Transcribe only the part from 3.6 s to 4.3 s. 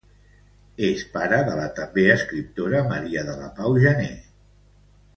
Pau Janer.